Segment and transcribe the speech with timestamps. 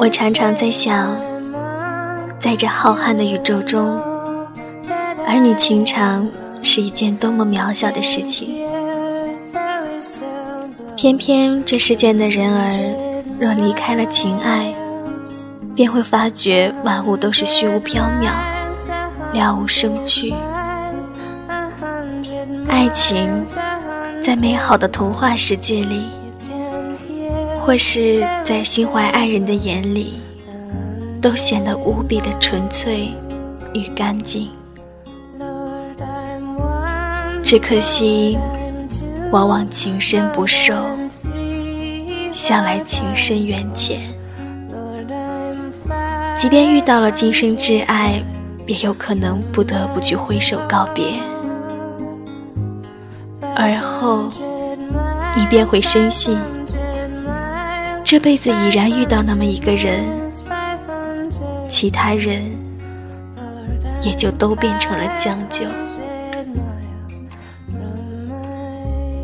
[0.00, 1.14] 我常常在想，
[2.38, 4.00] 在这浩瀚的宇宙中，
[5.28, 6.26] 儿女情长
[6.62, 8.66] 是一件多么渺小的事情。
[10.96, 12.96] 偏偏这世间的人儿，
[13.38, 14.74] 若离开了情爱，
[15.74, 18.32] 便会发觉万物都是虚无缥缈，
[19.34, 20.32] 了无生趣。
[22.66, 23.44] 爱情，
[24.22, 26.06] 在美好的童话世界里，
[27.60, 30.18] 或是在心怀爱人的眼里，
[31.20, 33.10] 都显得无比的纯粹
[33.74, 34.48] 与干净。
[37.42, 38.38] 只可惜，
[39.30, 40.72] 往往情深不寿，
[42.32, 44.00] 向来情深缘浅。
[46.36, 48.22] 即便遇到了今生挚爱，
[48.66, 51.12] 也有可能不得不去挥手告别。
[53.54, 54.30] 而后，
[55.36, 56.38] 你便会深信，
[58.10, 60.02] 这辈子已然遇到那么一个人，
[61.68, 62.42] 其他人
[64.02, 65.64] 也就都变成了将就。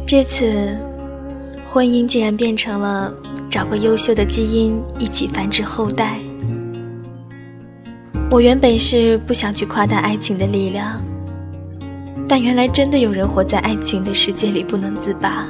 [0.06, 0.78] 这次，
[1.66, 3.12] 婚姻竟然变成了
[3.50, 6.20] 找个优秀的基因一起繁殖后代。
[8.30, 11.02] 我原本是不想去夸大爱情的力量。
[12.28, 15.44] 但原来真的有人活在爱情的世界里不能自拔，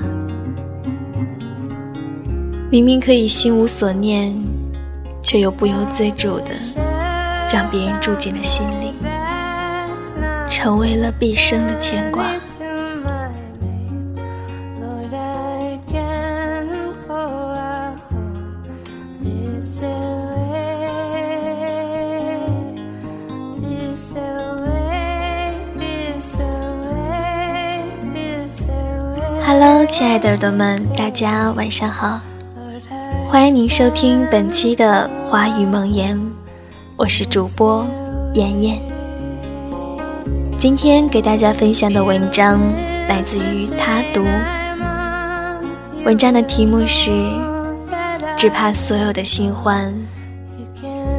[2.68, 4.36] 明明可以心无所念，
[5.22, 6.46] 却又不由自主的
[7.52, 8.92] 让别人住进了心里，
[10.48, 12.24] 成为了毕生的牵挂。
[29.46, 32.20] Hello，亲爱的耳朵们，大家晚上好！
[33.36, 36.18] 欢迎您收听本期的华语梦言，
[36.96, 37.86] 我是主播
[38.32, 38.80] 妍妍。
[40.56, 42.58] 今天给大家分享的文章
[43.06, 44.24] 来自于他读，
[46.06, 47.10] 文章的题目是：
[48.38, 49.94] 只怕所有的新欢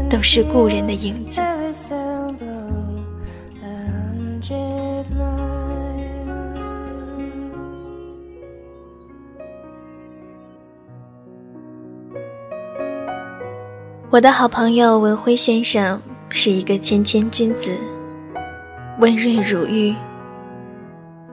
[0.09, 1.39] 都是故人的影子。
[14.17, 17.77] 我的好朋友文辉先生是一个谦谦君子，
[18.99, 19.95] 温润如玉，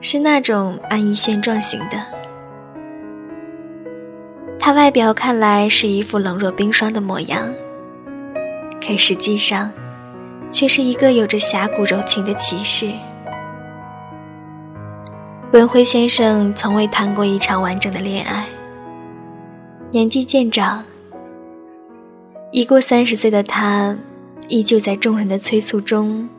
[0.01, 1.97] 是那种安逸现状型的。
[4.59, 7.51] 他外表看来是一副冷若冰霜的模样，
[8.79, 9.71] 可实际上，
[10.51, 12.91] 却是一个有着侠骨柔情的骑士。
[15.53, 18.45] 文辉先生从未谈过一场完整的恋爱，
[19.89, 20.83] 年纪渐长。
[22.55, 23.97] 已过三十岁的他，
[24.47, 26.29] 依旧在众人的催促中，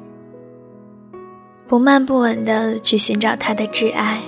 [1.68, 4.22] 不慢不稳地去寻找他的挚爱。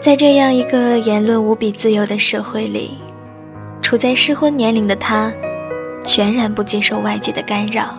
[0.00, 2.92] 在这样一个言论无比自由的社会里，
[3.82, 5.30] 处在适婚年龄的他，
[6.02, 7.94] 全然不接受外界的干扰。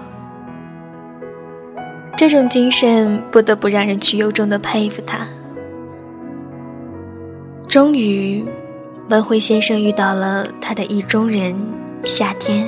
[2.18, 5.20] 这种精神不得不让人去由衷地佩服他。
[7.68, 8.44] 终于。
[9.08, 11.56] 文辉先生遇到了他的意中人
[12.04, 12.68] 夏天。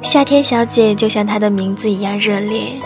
[0.00, 2.80] 夏天小姐就像她的名字一样热烈，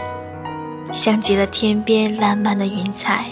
[0.92, 3.26] 像极了天边烂漫的云彩，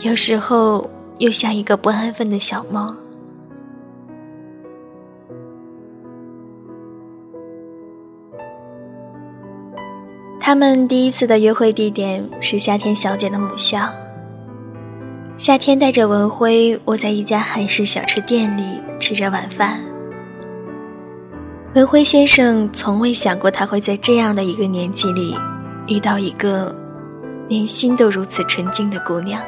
[0.00, 2.94] 有时候又像一个不安分的小猫。
[10.38, 13.88] 他们第一次的约会地点是夏天小姐的母校。
[15.38, 19.80] 夏天带着文辉窝在一家韩式小吃店里吃着晚饭。
[21.74, 25.34] 文辉先生从未想过他会在这样的一个年纪里
[25.88, 26.74] 遇到一个
[27.48, 29.40] 连心都如此纯净的姑娘。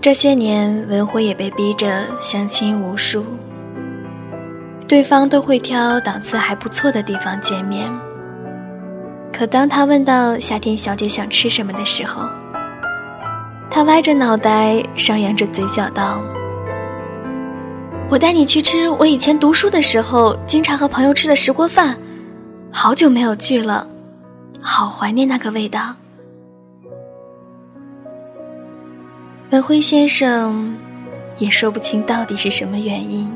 [0.00, 3.24] 这些年，文辉也被逼着相亲无数，
[4.86, 7.90] 对方都会挑档次还不错的地方见面。
[9.32, 12.22] 可当他问到夏天小姐想吃什么的时候，
[13.70, 16.20] 他歪着脑袋，上扬着嘴角道
[18.10, 21.96] ：“我带你去吃我以前读书的时候经常和朋友吃的石锅饭，
[22.72, 23.86] 好久没有去了，
[24.60, 25.94] 好怀念那个味道。”
[29.50, 30.76] 文辉先生
[31.38, 33.30] 也说不清到底是什么原因。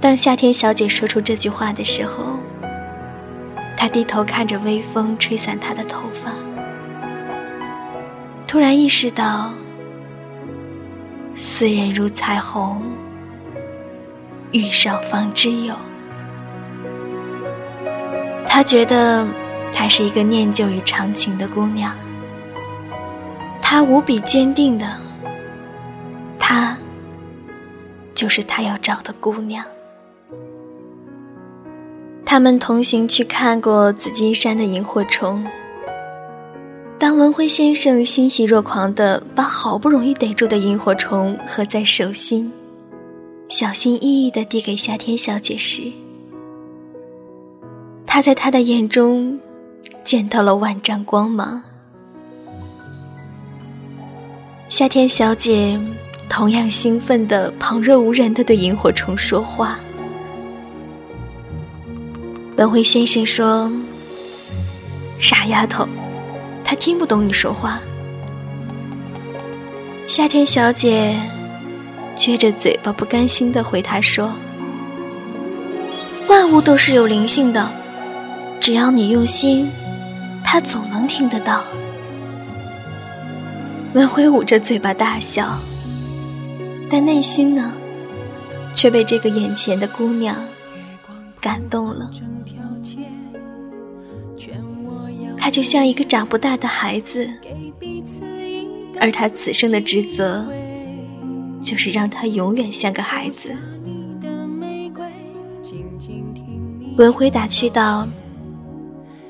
[0.00, 2.36] 当夏天小姐说出这句话的时候，
[3.76, 6.30] 他低头看着微风吹散她的头发。
[8.46, 9.52] 突然意识到，
[11.36, 12.80] 斯人如彩虹，
[14.52, 15.74] 遇上方知有。
[18.46, 19.26] 他觉得
[19.72, 21.92] 她是一个念旧与长情的姑娘，
[23.60, 24.86] 她无比坚定的，
[26.38, 26.78] 她
[28.14, 29.62] 就是他要找的姑娘。
[32.24, 35.44] 他们同行去看过紫金山的萤火虫。
[37.06, 42.50] 当文辉先生欣喜若狂地把好不容易逮住的萤火虫合在手心，
[43.48, 45.92] 小心翼翼地递给夏天小姐时，
[48.04, 49.38] 他在她的眼中
[50.02, 51.62] 见到了万丈光芒。
[54.68, 55.80] 夏天小姐
[56.28, 59.78] 同样兴奋地旁若无人地对萤火虫说话。
[62.56, 63.70] 文辉先生说
[65.20, 65.86] ：“傻丫头。”
[66.66, 67.80] 他听不懂你说话。
[70.08, 71.16] 夏天小姐
[72.16, 74.32] 撅着嘴巴，不甘心的回他说
[76.26, 77.70] ：“万物都是有灵性的，
[78.58, 79.70] 只要你用心，
[80.42, 81.62] 他总能听得到。”
[83.94, 85.58] 文辉捂着嘴巴大笑，
[86.90, 87.72] 但内心呢，
[88.72, 90.36] 却被这个眼前的姑娘
[91.40, 92.10] 感动了。
[95.46, 97.30] 他就像一个长不大的孩子，
[99.00, 100.44] 而他此生的职责，
[101.62, 103.56] 就是让他永远像个孩子。
[106.96, 108.08] 文辉打趣道：“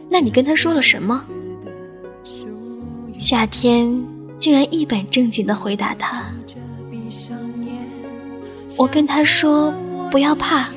[0.08, 1.22] 那你跟他说了什么？”
[3.20, 4.02] 夏天
[4.38, 6.24] 竟然一本正经的回答他
[8.78, 9.70] ：“我跟他说，
[10.10, 10.70] 不要怕，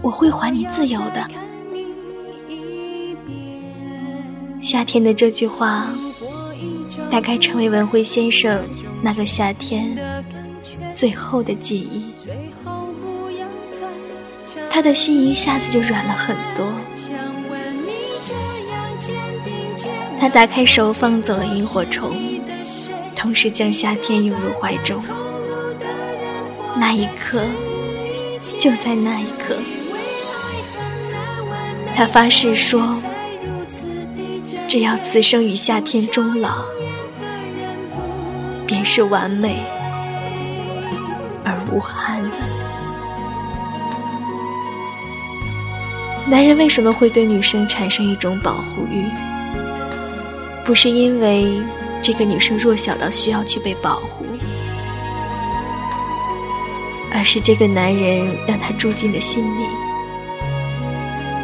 [0.00, 1.28] 我会还你自由的。”
[4.62, 5.88] 夏天的这句话，
[7.10, 8.64] 大概成为文辉先生
[9.02, 9.98] 那个夏天
[10.94, 12.14] 最后的记忆。
[14.70, 16.72] 他的心一下子就软了很多。
[20.16, 22.16] 他打开手，放走了萤火虫，
[23.16, 25.02] 同时将夏天拥入怀中。
[26.76, 27.44] 那一刻，
[28.56, 29.56] 就在那一刻，
[31.96, 32.96] 他发誓说。
[34.72, 36.64] 只要此生与夏天终老，
[38.66, 39.62] 便是完美
[41.44, 42.38] 而无憾的。
[46.26, 49.04] 男人为什么会对女生产生一种保护欲？
[50.64, 51.62] 不是因为
[52.00, 54.24] 这个女生弱小到需要去被保护，
[57.12, 59.66] 而是这个男人让她住进了心里，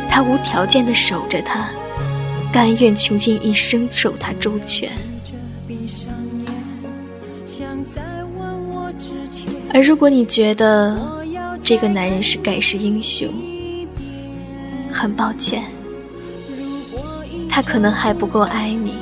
[0.08, 1.68] 他无条件的守着她。
[2.50, 4.90] 甘愿穷尽一生守他周全，
[9.72, 10.98] 而如果你觉得
[11.62, 13.28] 这个男人是盖世英雄，
[14.90, 15.62] 很抱歉，
[17.48, 18.94] 他可能还不够爱你，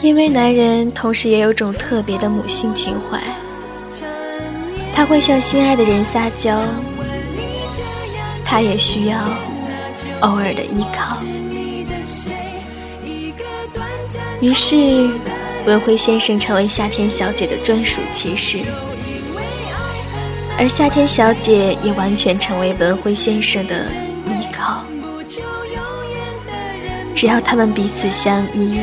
[0.00, 3.22] 因为男人同时也有种特别的母性情怀，
[4.94, 6.58] 他会向心爱的人撒娇，
[8.44, 9.18] 他也需要。
[10.20, 11.22] 偶尔的依靠，
[14.40, 15.10] 于是
[15.64, 18.58] 文辉先生成为夏天小姐的专属骑士，
[20.58, 23.86] 而夏天小姐也完全成为文辉先生的
[24.26, 24.84] 依靠。
[27.14, 28.80] 只要他们彼此相依，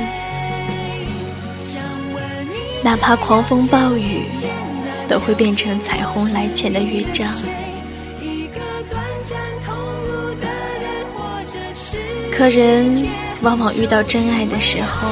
[2.83, 4.23] 哪怕狂风暴雨，
[5.07, 7.27] 都会变成彩虹来前的乐章。
[12.37, 13.07] 可人
[13.43, 15.07] 往往遇到真爱的时候，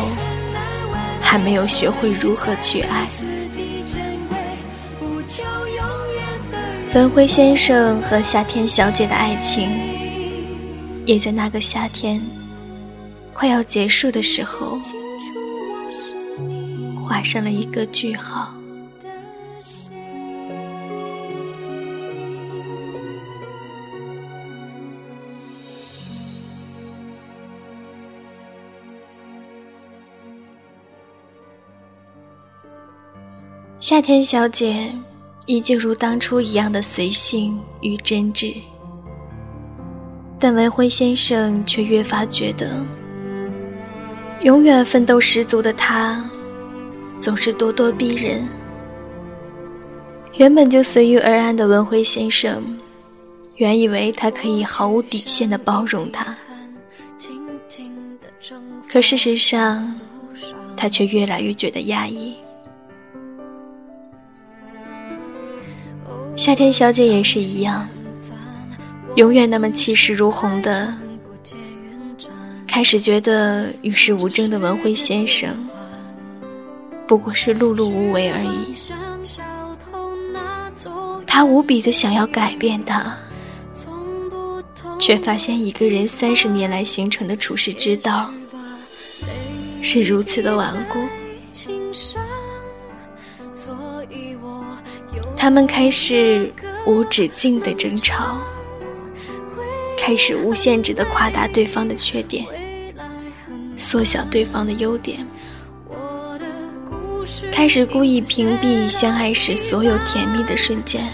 [1.22, 3.08] 还没有学会如何去爱。
[6.94, 9.70] 文辉先生和夏天小姐的爱情，
[11.06, 12.22] 也在那个夏天
[13.34, 14.78] 快要结束的时候，
[17.02, 18.54] 画上了一个句号。
[33.84, 34.90] 夏天小姐
[35.46, 38.56] 依旧如当初一样的随性与真挚，
[40.40, 42.82] 但文辉先生却越发觉得，
[44.44, 46.24] 永远奋斗十足的他，
[47.20, 48.48] 总是咄咄逼人。
[50.36, 52.64] 原本就随遇而安的文辉先生，
[53.58, 56.34] 原以为他可以毫无底线的包容他，
[58.88, 59.94] 可事实上，
[60.78, 62.34] 他却越来越觉得压抑。
[66.36, 67.88] 夏天小姐也是一样，
[69.16, 70.94] 永远那么气势如虹的。
[72.68, 75.50] 开始觉得与世无争的文辉先生，
[77.08, 78.76] 不过是碌碌无为而已。
[81.28, 83.16] 他无比的想要改变他，
[85.00, 88.34] 却发现一个人三十年来形成的处世之道，
[89.82, 90.98] 是如此的顽固。
[95.44, 96.50] 他们开始
[96.86, 98.38] 无止境的争吵，
[99.98, 102.46] 开始无限制的夸大对方的缺点。
[103.76, 105.28] 缩小对方的优点，
[107.52, 111.06] 开始故意屏蔽相爱时所有甜蜜的瞬间。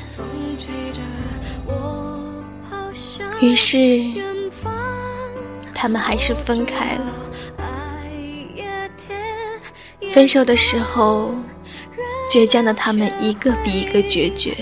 [3.41, 3.99] 于是，
[5.73, 7.05] 他们还是分开了。
[10.11, 11.33] 分手的时候，
[12.29, 14.55] 倔强的他们一个比一个决绝。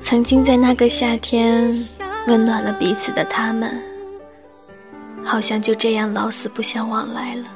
[0.00, 1.86] 曾经在那个夏天
[2.26, 3.80] 温暖了彼此的他们。
[5.24, 7.48] 好像就这样老死不相往来了。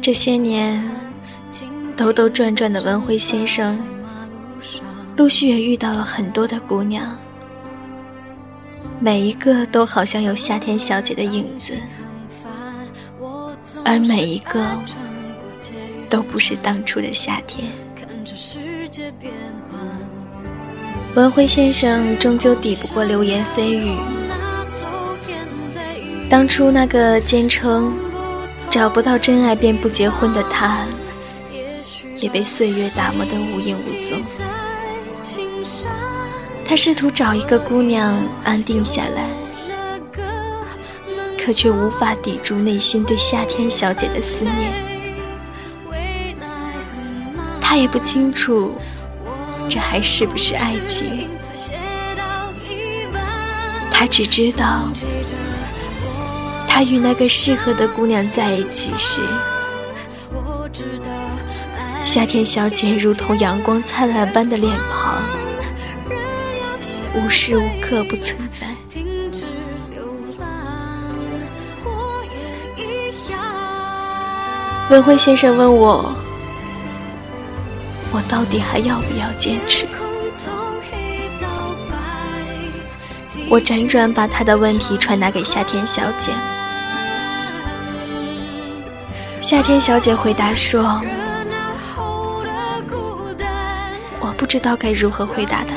[0.00, 0.82] 这些年，
[1.94, 3.78] 兜兜转转的文辉先生，
[5.18, 7.14] 陆续也遇到了很多的姑娘，
[9.02, 11.74] 每一个都好像有夏天小姐的影子，
[13.82, 14.62] 而每一个
[16.10, 17.66] 都不是当初的夏天。
[21.14, 23.96] 文辉先生终究抵不过流言蜚语。
[26.28, 27.92] 当初那个坚称
[28.68, 30.84] 找不到真爱便不结婚的他，
[32.16, 34.20] 也被岁月打磨得无影无踪。
[36.70, 39.28] 他试图找一个姑娘安定下来，
[41.36, 44.72] 可却无法抵住内心对夏天小姐的思念。
[47.60, 48.76] 他也不清楚。
[49.68, 51.28] 这还是不是爱情？
[53.90, 54.92] 他只知道，
[56.68, 59.20] 他与那个适合的姑娘在一起时，
[62.04, 65.24] 夏天小姐如同阳光灿烂般的脸庞，
[67.14, 68.66] 无时无刻不存在。
[74.90, 76.14] 文辉先生问我。
[78.12, 79.86] 我到底还要不要坚持？
[83.48, 86.32] 我辗转把他的问题传达给夏天小姐。
[89.40, 91.00] 夏天小姐回答说
[94.20, 95.74] ：“我不知道该如何回答他，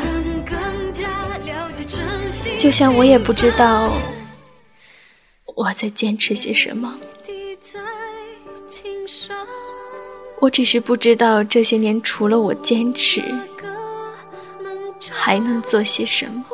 [2.64, 3.92] 就像我也不知道
[5.54, 6.98] 我在坚持些什么。”
[10.40, 13.22] 我只是不知道这些年除了我坚持，
[15.12, 16.46] 还能做些什么。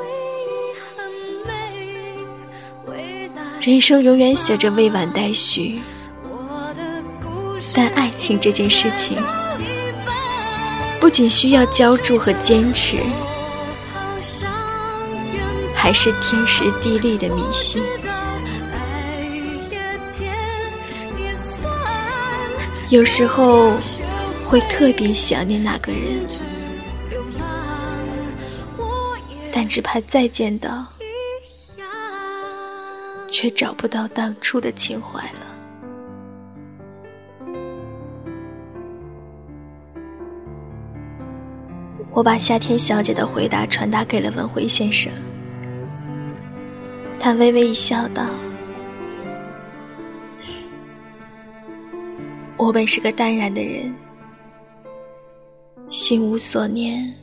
[3.61, 5.79] 人生永远写着未完待续，
[7.71, 9.21] 但爱情这件事情，
[10.99, 12.97] 不仅需要浇筑和坚持，
[15.81, 17.81] 还是天时地利的迷信。
[22.89, 23.71] 有时候
[24.43, 26.27] 会特别想念那个人，
[29.53, 30.85] 但只怕再见到，
[33.29, 35.39] 却找不到当初的情怀了。
[42.11, 45.09] 我把夏天小姐的回答传达给了文辉先生，
[47.19, 48.25] 他微微一笑，道。
[52.55, 53.93] 我本是个淡然的人，
[55.89, 57.13] 心无所念，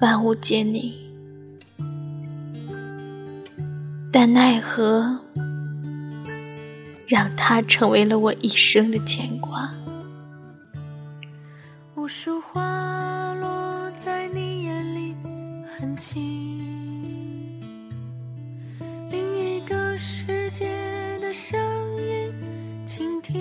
[0.00, 0.92] 万物皆宁，
[4.12, 5.18] 但奈何
[7.06, 9.72] 让他成为了我一生的牵挂。
[11.94, 15.14] 无数花落在你眼里，
[15.66, 16.67] 很轻。
[21.38, 21.56] 声
[21.98, 22.34] 音，
[22.84, 23.38] 倾听。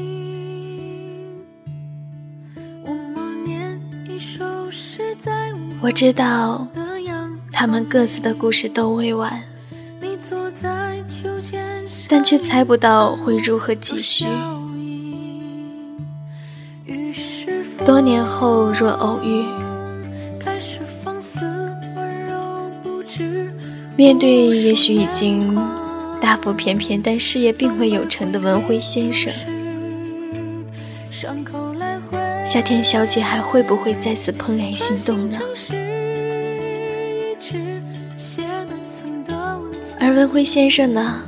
[5.82, 6.68] 我知道，
[7.51, 9.42] 他们各自的故事都未完，
[12.08, 14.27] 但却猜不到会如何继续。
[17.84, 19.44] 多年后若偶遇，
[23.96, 25.60] 面对也许已经
[26.27, 29.31] 大腹便便但事业并未有成的文辉先生，
[32.46, 35.39] 夏天小姐还会不会再次怦然心动呢？
[40.01, 41.22] 而文辉先生呢？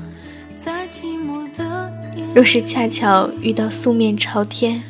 [2.35, 4.83] 若是恰巧遇到素面朝天、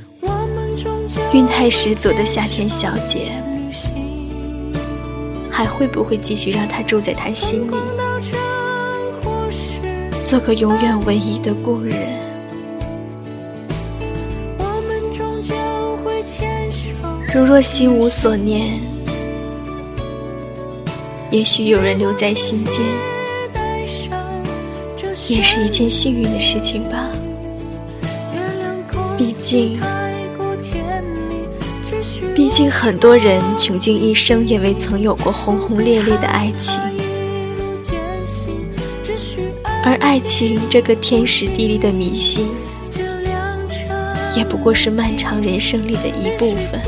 [1.33, 3.31] 韵态十足的夏天小姐，
[5.51, 7.75] 还会不会继续让他住在他心里？
[10.29, 11.95] 做个永远唯一的故人。
[17.33, 18.79] 如若心无所念，
[21.31, 22.85] 也许有人留在心间，
[25.27, 27.07] 也是一件幸运的事情吧。
[29.17, 29.79] 毕竟，
[32.35, 36.79] 毕竟很多人穷尽一生也未曾有过轰轰烈烈的爱情。
[39.83, 42.47] 而爱情这个天时地利的迷信，
[44.35, 46.79] 也不过是漫长人生里的一部分。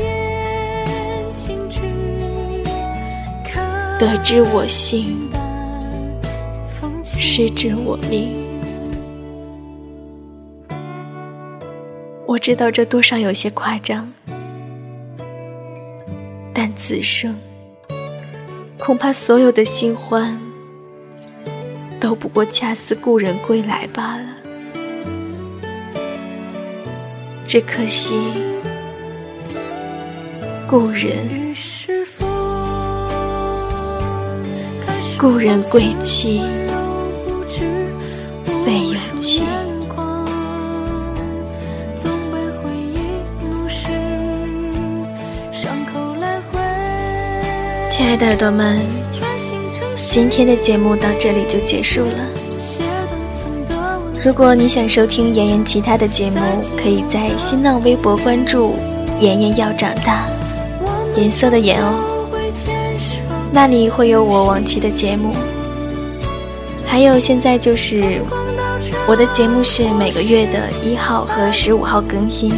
[3.98, 5.16] 得之我幸，
[7.04, 8.30] 失之我命。
[12.26, 14.12] 我知道这多少有些夸张，
[16.52, 17.38] 但此生
[18.78, 20.51] 恐怕所有的新欢。
[22.02, 24.24] 都不过恰似故人归来罢了，
[27.46, 28.18] 只可惜
[30.68, 31.54] 故人
[35.16, 36.42] 故人归期
[38.66, 39.44] 未有期。
[47.88, 49.21] 亲爱的耳朵们。
[50.12, 52.28] 今天的节目到这里就结束了。
[54.22, 56.36] 如果你想收听妍妍其他的节目，
[56.76, 58.74] 可以在新浪微博关注
[59.20, 60.28] “妍妍要长大”，
[61.16, 61.94] 颜色的颜哦，
[63.50, 65.34] 那里会有我往期的节目。
[66.86, 68.20] 还有现在就是
[69.08, 72.52] 我的节目是每个月的一号和十五号更新。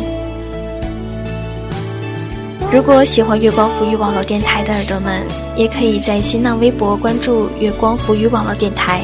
[2.75, 5.25] 如果喜欢月光浮语网络电台的耳朵们，
[5.57, 9.03] 也可以在新浪微博关注月光浮语网络电台，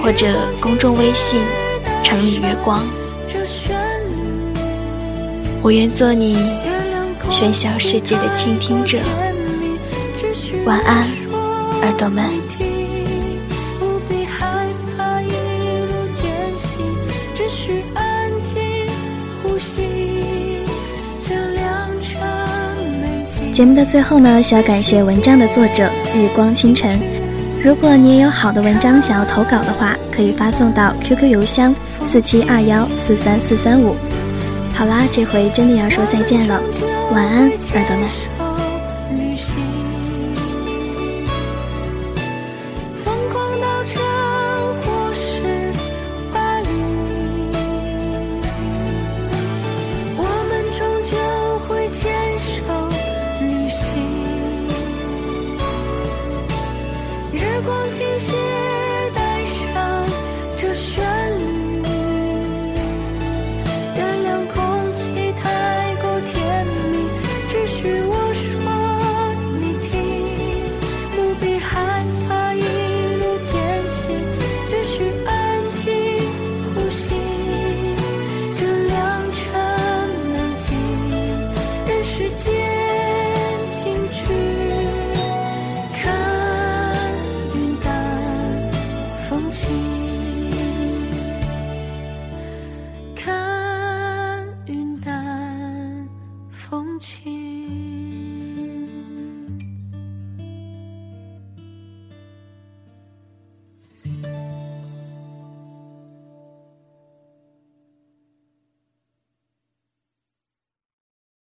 [0.00, 1.38] 或者公众微信
[2.02, 2.82] “城里月光”。
[5.60, 6.38] 我愿做你
[7.28, 8.96] 喧嚣世界的倾听者。
[10.64, 11.06] 晚安，
[11.82, 12.30] 耳朵们。
[23.54, 26.98] 节目的最后呢，需要感谢文章的作者日光清晨。
[27.62, 31.72] 如果你也有好的文章想要投稿的话，可以发送到 QQ 邮箱
[32.04, 33.94] 四七二幺四三四三五。
[34.74, 36.60] 好啦，这回真的要说再见了，
[37.12, 38.33] 晚安，耳朵们。